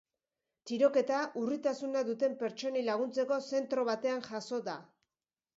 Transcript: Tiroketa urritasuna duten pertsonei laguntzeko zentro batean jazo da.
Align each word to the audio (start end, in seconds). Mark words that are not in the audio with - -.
Tiroketa 0.69 1.19
urritasuna 1.41 2.03
duten 2.09 2.35
pertsonei 2.41 2.83
laguntzeko 2.89 3.41
zentro 3.53 3.87
batean 3.93 4.29
jazo 4.31 4.65
da. 4.73 4.79